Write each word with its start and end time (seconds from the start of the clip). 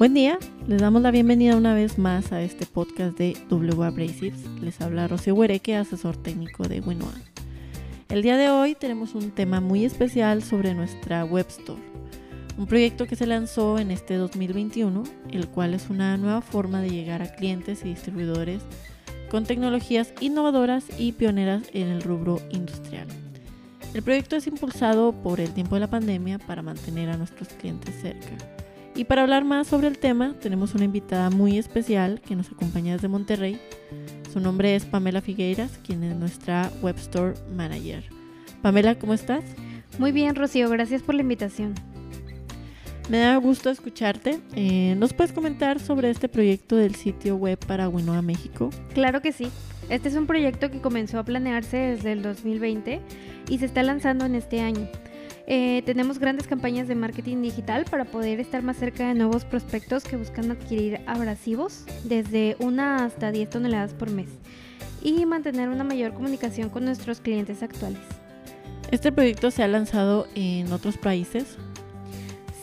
Buen 0.00 0.14
día, 0.14 0.38
les 0.66 0.80
damos 0.80 1.02
la 1.02 1.10
bienvenida 1.10 1.58
una 1.58 1.74
vez 1.74 1.98
más 1.98 2.32
a 2.32 2.40
este 2.40 2.64
podcast 2.64 3.18
de 3.18 3.36
W 3.50 3.84
Abrasives. 3.84 4.46
Les 4.62 4.80
habla 4.80 5.06
Rocío 5.06 5.34
Huereque, 5.34 5.76
asesor 5.76 6.16
técnico 6.16 6.66
de 6.66 6.80
Winoa. 6.80 7.12
El 8.08 8.22
día 8.22 8.38
de 8.38 8.48
hoy 8.48 8.74
tenemos 8.74 9.14
un 9.14 9.30
tema 9.30 9.60
muy 9.60 9.84
especial 9.84 10.42
sobre 10.42 10.72
nuestra 10.72 11.26
web 11.26 11.44
store, 11.50 11.82
un 12.56 12.64
proyecto 12.66 13.06
que 13.06 13.14
se 13.14 13.26
lanzó 13.26 13.78
en 13.78 13.90
este 13.90 14.14
2021, 14.14 15.02
el 15.32 15.48
cual 15.48 15.74
es 15.74 15.90
una 15.90 16.16
nueva 16.16 16.40
forma 16.40 16.80
de 16.80 16.88
llegar 16.88 17.20
a 17.20 17.34
clientes 17.34 17.84
y 17.84 17.90
distribuidores 17.90 18.62
con 19.30 19.44
tecnologías 19.44 20.14
innovadoras 20.22 20.86
y 20.98 21.12
pioneras 21.12 21.64
en 21.74 21.88
el 21.88 22.00
rubro 22.00 22.40
industrial. 22.48 23.06
El 23.92 24.02
proyecto 24.02 24.36
es 24.36 24.46
impulsado 24.46 25.12
por 25.12 25.40
el 25.40 25.52
tiempo 25.52 25.74
de 25.74 25.80
la 25.80 25.90
pandemia 25.90 26.38
para 26.38 26.62
mantener 26.62 27.10
a 27.10 27.18
nuestros 27.18 27.48
clientes 27.48 27.94
cerca. 28.00 28.59
Y 29.00 29.06
para 29.06 29.22
hablar 29.22 29.46
más 29.46 29.66
sobre 29.66 29.88
el 29.88 29.96
tema, 29.96 30.34
tenemos 30.42 30.74
una 30.74 30.84
invitada 30.84 31.30
muy 31.30 31.56
especial 31.56 32.20
que 32.20 32.36
nos 32.36 32.52
acompaña 32.52 32.92
desde 32.92 33.08
Monterrey. 33.08 33.58
Su 34.30 34.40
nombre 34.40 34.76
es 34.76 34.84
Pamela 34.84 35.22
Figueiras, 35.22 35.78
quien 35.82 36.04
es 36.04 36.14
nuestra 36.14 36.70
Web 36.82 36.96
Store 36.98 37.32
Manager. 37.56 38.04
Pamela, 38.60 38.98
¿cómo 38.98 39.14
estás? 39.14 39.42
Muy 39.98 40.12
bien, 40.12 40.34
Rocío, 40.34 40.68
gracias 40.68 41.02
por 41.02 41.14
la 41.14 41.22
invitación. 41.22 41.72
Me 43.08 43.20
da 43.20 43.36
gusto 43.36 43.70
escucharte. 43.70 44.38
Eh, 44.54 44.94
¿Nos 44.98 45.14
puedes 45.14 45.32
comentar 45.32 45.80
sobre 45.80 46.10
este 46.10 46.28
proyecto 46.28 46.76
del 46.76 46.94
sitio 46.94 47.36
web 47.36 47.58
para 47.66 47.88
Winoa 47.88 48.20
México? 48.20 48.68
Claro 48.92 49.22
que 49.22 49.32
sí. 49.32 49.48
Este 49.88 50.10
es 50.10 50.14
un 50.14 50.26
proyecto 50.26 50.70
que 50.70 50.82
comenzó 50.82 51.18
a 51.18 51.24
planearse 51.24 51.78
desde 51.78 52.12
el 52.12 52.20
2020 52.20 53.00
y 53.48 53.58
se 53.58 53.64
está 53.64 53.82
lanzando 53.82 54.26
en 54.26 54.34
este 54.34 54.60
año. 54.60 54.90
Eh, 55.46 55.82
tenemos 55.84 56.18
grandes 56.18 56.46
campañas 56.46 56.86
de 56.88 56.94
marketing 56.94 57.42
digital 57.42 57.84
para 57.90 58.04
poder 58.04 58.40
estar 58.40 58.62
más 58.62 58.76
cerca 58.76 59.08
de 59.08 59.14
nuevos 59.14 59.44
prospectos 59.44 60.04
que 60.04 60.16
buscan 60.16 60.50
adquirir 60.50 61.00
abrasivos 61.06 61.84
desde 62.04 62.56
una 62.58 63.04
hasta 63.04 63.32
10 63.32 63.50
toneladas 63.50 63.94
por 63.94 64.10
mes 64.10 64.28
y 65.02 65.24
mantener 65.26 65.68
una 65.68 65.84
mayor 65.84 66.12
comunicación 66.12 66.68
con 66.68 66.84
nuestros 66.84 67.20
clientes 67.20 67.62
actuales. 67.62 68.00
¿Este 68.90 69.12
proyecto 69.12 69.50
se 69.50 69.62
ha 69.62 69.68
lanzado 69.68 70.26
en 70.34 70.72
otros 70.72 70.98
países? 70.98 71.56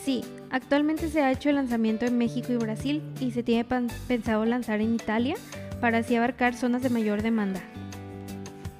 Sí, 0.04 0.24
actualmente 0.50 1.08
se 1.08 1.22
ha 1.22 1.32
hecho 1.32 1.48
el 1.48 1.56
lanzamiento 1.56 2.06
en 2.06 2.18
México 2.18 2.52
y 2.52 2.56
Brasil 2.56 3.02
y 3.20 3.32
se 3.32 3.42
tiene 3.42 3.64
pensado 4.06 4.44
lanzar 4.44 4.80
en 4.80 4.94
Italia 4.94 5.36
para 5.80 5.98
así 5.98 6.16
abarcar 6.16 6.54
zonas 6.54 6.82
de 6.82 6.90
mayor 6.90 7.22
demanda. 7.22 7.60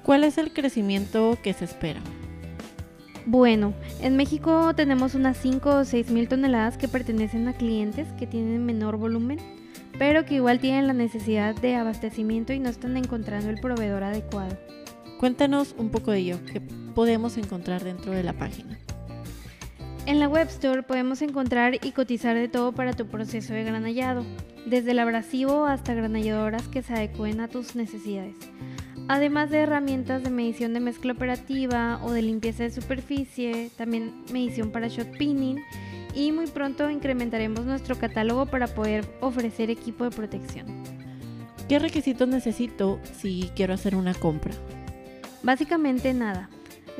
¿Cuál 0.03 0.23
es 0.23 0.37
el 0.37 0.53
crecimiento 0.53 1.37
que 1.43 1.53
se 1.53 1.65
espera? 1.65 2.01
Bueno, 3.31 3.75
en 4.01 4.17
México 4.17 4.73
tenemos 4.73 5.13
unas 5.13 5.37
5 5.37 5.69
o 5.69 5.85
6 5.85 6.09
mil 6.09 6.27
toneladas 6.27 6.79
que 6.79 6.87
pertenecen 6.87 7.47
a 7.47 7.53
clientes 7.53 8.07
que 8.17 8.25
tienen 8.25 8.65
menor 8.65 8.97
volumen, 8.97 9.37
pero 9.99 10.25
que 10.25 10.33
igual 10.33 10.59
tienen 10.59 10.87
la 10.87 10.93
necesidad 10.93 11.53
de 11.53 11.75
abastecimiento 11.75 12.53
y 12.53 12.59
no 12.59 12.69
están 12.69 12.97
encontrando 12.97 13.51
el 13.51 13.59
proveedor 13.59 14.01
adecuado. 14.01 14.57
Cuéntanos 15.19 15.75
un 15.77 15.91
poco 15.91 16.09
de 16.09 16.17
ello, 16.17 16.39
¿qué 16.51 16.59
podemos 16.95 17.37
encontrar 17.37 17.83
dentro 17.83 18.13
de 18.13 18.23
la 18.23 18.33
página? 18.33 18.79
En 20.07 20.19
la 20.19 20.27
web 20.27 20.47
store 20.47 20.81
podemos 20.81 21.21
encontrar 21.21 21.75
y 21.75 21.91
cotizar 21.91 22.35
de 22.35 22.47
todo 22.47 22.71
para 22.71 22.93
tu 22.93 23.05
proceso 23.05 23.53
de 23.53 23.63
granallado, 23.63 24.25
desde 24.65 24.89
el 24.89 24.97
abrasivo 24.97 25.67
hasta 25.67 25.93
granalladoras 25.93 26.67
que 26.67 26.81
se 26.81 26.93
adecuen 26.93 27.41
a 27.41 27.47
tus 27.47 27.75
necesidades 27.75 28.33
además 29.09 29.49
de 29.49 29.57
herramientas 29.57 30.23
de 30.23 30.29
medición 30.29 30.73
de 30.73 30.79
mezcla 30.79 31.13
operativa 31.13 31.99
o 32.03 32.11
de 32.11 32.21
limpieza 32.21 32.63
de 32.63 32.69
superficie, 32.69 33.71
también 33.75 34.23
medición 34.31 34.71
para 34.71 34.87
shot 34.87 35.17
pinning 35.17 35.57
y 36.13 36.31
muy 36.31 36.45
pronto 36.45 36.89
incrementaremos 36.91 37.65
nuestro 37.65 37.97
catálogo 37.97 38.45
para 38.45 38.67
poder 38.67 39.05
ofrecer 39.19 39.71
equipo 39.71 40.03
de 40.03 40.11
protección. 40.11 40.67
¿Qué 41.67 41.79
requisitos 41.79 42.27
necesito 42.27 42.99
si 43.17 43.49
quiero 43.55 43.73
hacer 43.73 43.95
una 43.95 44.13
compra? 44.13 44.53
Básicamente 45.41 46.13
nada. 46.13 46.47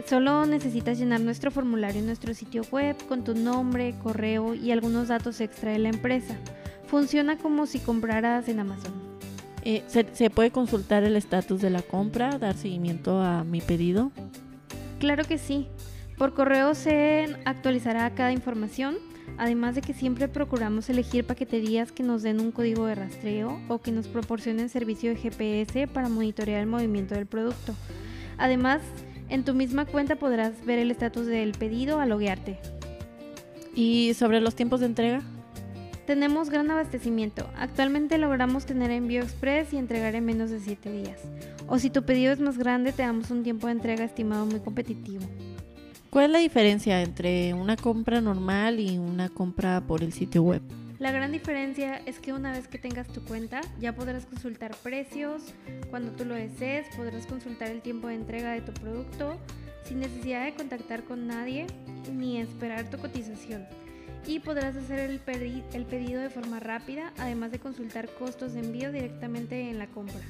Solo 0.07 0.47
necesitas 0.47 0.97
llenar 0.97 1.22
nuestro 1.22 1.51
formulario 1.51 2.00
en 2.00 2.07
nuestro 2.07 2.34
sitio 2.34 2.63
web 2.72 2.95
con 3.07 3.23
tu 3.23 3.35
nombre, 3.35 3.94
correo 4.01 4.55
y 4.55 4.72
algunos 4.72 5.09
datos 5.09 5.41
extra 5.41 5.73
de 5.73 5.79
la 5.79 5.89
empresa. 5.89 6.35
Funciona 6.88 7.38
como 7.38 7.67
si 7.67 7.79
compraras 7.79 8.47
en 8.50 8.61
Amazon. 8.61 9.09
Eh, 9.64 9.84
¿se, 9.88 10.30
puede 10.30 10.52
consultar 10.52 11.03
el 11.03 11.16
estatus 11.16 11.62
de 11.62 11.70
la 11.70 11.81
compra, 11.81 12.38
dar 12.38 12.56
seguimiento 12.56 13.22
a 13.22 13.44
mi 13.44 13.62
pedido? 13.62 14.12
Claro 15.00 15.24
que 15.25 15.38
sí. 15.38 15.68
Por 16.18 16.34
correo 16.34 16.75
se 16.75 17.36
actualizará 17.46 18.09
cada 18.14 18.31
información, 18.31 18.97
además 19.38 19.75
de 19.75 19.81
que 19.81 19.94
siempre 19.94 20.28
procuramos 20.28 20.90
elegir 20.90 21.25
paqueterías 21.25 21.92
que 21.92 22.03
nos 22.03 22.24
den 22.24 22.40
un 22.40 22.52
código 22.52 22.86
de 22.86 22.96
rastreo 22.96 23.59
o 23.70 23.80
que 23.80 23.92
nos 23.92 24.08
proporcionen 24.08 24.70
servicio 24.70 25.12
de 25.12 25.18
GPS 25.18 25.88
para 25.88 26.09
monitorear 26.09 26.62
el 26.62 26.68
movimiento 26.68 27.16
del 27.16 27.26
producto. 27.26 27.74
Además, 28.38 28.81
en 29.30 29.46
tu 29.46 29.53
misma 29.53 29.86
cuenta 29.86 30.16
podrás 30.18 30.66
ver 30.66 30.80
el 30.80 30.91
estatus 30.91 31.26
del 31.26 31.52
pedido 31.52 32.00
al 32.00 32.09
loguearte. 32.09 32.59
¿Y 33.76 34.14
sobre 34.16 34.41
los 34.41 34.56
tiempos 34.56 34.80
de 34.81 34.88
entrega? 34.88 35.22
Tenemos 36.09 36.50
gran 36.50 36.72
abastecimiento. 36.72 37.47
Actualmente 37.56 38.18
logramos 38.18 38.66
tener 38.66 38.90
envío 38.90 39.22
express 39.22 39.74
y 39.74 39.78
entregar 39.78 40.16
en 40.16 40.25
menos 40.25 40.50
de 40.50 40.59
7 40.59 40.92
días. 40.92 41.22
O 41.68 41.78
si 41.78 41.92
tu 41.92 42.02
pedido 42.02 42.34
es 42.34 42.40
más 42.40 42.58
grande, 42.58 42.92
te 42.94 43.03
damos 43.03 43.30
un 43.30 43.44
tiempo 43.44 43.68
de 43.68 43.74
entrega 43.74 44.06
estimado 44.06 44.47
muy 44.47 44.59
competitivo. 44.59 45.24
¿Cuál 46.09 46.25
es 46.25 46.31
la 46.31 46.40
diferencia 46.40 47.03
entre 47.03 47.53
una 47.53 47.78
compra 47.78 48.22
normal 48.22 48.80
y 48.80 48.97
una 48.97 49.30
compra 49.30 49.81
por 49.81 50.02
el 50.02 50.12
sitio 50.12 50.42
web? 50.42 50.64
La 50.97 51.12
gran 51.12 51.31
diferencia 51.31 52.02
es 52.08 52.20
que 52.20 52.34
una 52.34 52.53
vez 52.53 52.68
que 52.68 52.80
tengas 52.80 53.08
tu 53.09 53.24
cuenta 53.24 53.62
ya 53.80 53.94
podrás 53.94 54.26
consultar 54.26 54.76
precios, 54.81 55.53
cuando 55.91 56.14
tú 56.14 56.26
lo 56.26 56.34
desees, 56.34 56.88
podrás 56.96 57.28
consultar 57.28 57.70
el 57.70 57.84
tiempo 57.84 58.08
de 58.08 58.16
entrega 58.16 58.53
de 58.53 58.62
tu 58.62 58.74
producto 58.74 59.38
sin 59.84 60.00
necesidad 60.00 60.46
de 60.46 60.56
contactar 60.56 61.03
con 61.03 61.28
nadie 61.28 61.68
ni 62.12 62.40
esperar 62.40 62.90
tu 62.90 62.97
cotización 62.97 63.68
y 64.28 64.40
podrás 64.40 64.75
hacer 64.75 65.00
el, 65.00 65.22
el 65.74 65.86
pedido 65.86 66.22
de 66.22 66.30
forma 66.30 66.59
rápida, 66.59 67.14
además 67.18 67.52
de 67.52 67.59
consultar 67.59 68.09
costos 68.09 68.53
de 68.53 68.59
envío 68.59 68.92
directamente 68.92 69.70
en 69.70 69.80
la 69.80 69.88
compra. 69.88 70.22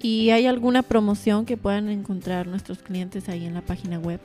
¿Y 0.00 0.30
hay 0.30 0.46
alguna 0.46 0.82
promoción 0.82 1.44
que 1.44 1.56
puedan 1.56 1.88
encontrar 1.88 2.46
nuestros 2.46 2.82
clientes 2.82 3.28
ahí 3.28 3.46
en 3.46 3.54
la 3.54 3.62
página 3.62 3.98
web? 3.98 4.20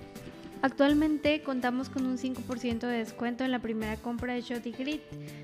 Actualmente 0.61 1.41
contamos 1.41 1.89
con 1.89 2.05
un 2.05 2.17
5% 2.17 2.79
de 2.79 2.99
descuento 2.99 3.43
en 3.43 3.51
la 3.51 3.59
primera 3.59 3.97
compra 3.97 4.33
de 4.33 4.41
Shot 4.41 4.63
Grid, 4.63 5.01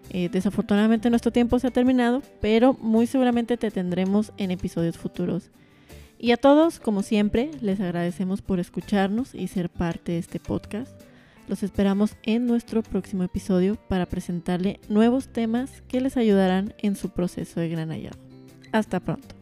Eh, 0.09 0.27
desafortunadamente 0.29 1.09
nuestro 1.09 1.31
tiempo 1.31 1.59
se 1.59 1.67
ha 1.67 1.71
terminado, 1.71 2.21
pero 2.41 2.73
muy 2.73 3.07
seguramente 3.07 3.55
te 3.57 3.71
tendremos 3.71 4.33
en 4.37 4.51
episodios 4.51 4.97
futuros. 4.97 5.49
Y 6.23 6.31
a 6.31 6.37
todos, 6.37 6.79
como 6.79 7.03
siempre, 7.03 7.51
les 7.59 7.81
agradecemos 7.81 8.41
por 8.41 8.61
escucharnos 8.61 9.35
y 9.35 9.49
ser 9.49 9.69
parte 9.69 10.13
de 10.13 10.19
este 10.19 10.39
podcast. 10.39 10.89
Los 11.49 11.63
esperamos 11.63 12.15
en 12.23 12.45
nuestro 12.45 12.81
próximo 12.81 13.23
episodio 13.23 13.75
para 13.89 14.05
presentarle 14.05 14.79
nuevos 14.87 15.27
temas 15.27 15.81
que 15.89 15.99
les 15.99 16.15
ayudarán 16.15 16.75
en 16.77 16.95
su 16.95 17.09
proceso 17.09 17.59
de 17.59 17.67
granallado. 17.67 18.17
Hasta 18.71 19.01
pronto. 19.01 19.35